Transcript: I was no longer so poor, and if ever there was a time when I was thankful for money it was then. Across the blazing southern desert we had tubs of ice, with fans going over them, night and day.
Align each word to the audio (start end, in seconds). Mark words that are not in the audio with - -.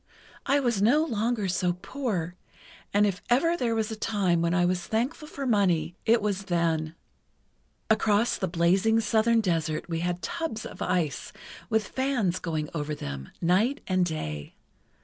I 0.47 0.59
was 0.59 0.81
no 0.81 1.05
longer 1.05 1.47
so 1.47 1.73
poor, 1.73 2.33
and 2.91 3.05
if 3.05 3.21
ever 3.29 3.55
there 3.55 3.75
was 3.75 3.91
a 3.91 3.95
time 3.95 4.41
when 4.41 4.51
I 4.55 4.65
was 4.65 4.87
thankful 4.87 5.27
for 5.27 5.45
money 5.45 5.95
it 6.07 6.23
was 6.23 6.45
then. 6.45 6.95
Across 7.87 8.37
the 8.37 8.47
blazing 8.47 8.99
southern 8.99 9.41
desert 9.41 9.87
we 9.87 9.99
had 9.99 10.23
tubs 10.23 10.65
of 10.65 10.81
ice, 10.81 11.31
with 11.69 11.87
fans 11.87 12.39
going 12.39 12.67
over 12.73 12.95
them, 12.95 13.29
night 13.41 13.81
and 13.85 14.03
day. 14.03 14.55